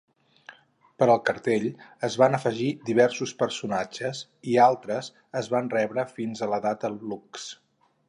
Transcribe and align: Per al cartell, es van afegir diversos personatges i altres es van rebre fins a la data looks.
Per 1.01 1.07
al 1.15 1.19
cartell, 1.27 1.67
es 2.07 2.17
van 2.23 2.37
afegir 2.39 2.71
diversos 2.89 3.35
personatges 3.43 4.25
i 4.55 4.59
altres 4.71 5.13
es 5.43 5.55
van 5.57 5.73
rebre 5.79 6.11
fins 6.19 6.47
a 6.49 6.53
la 6.57 6.65
data 6.69 6.97
looks. 6.99 7.51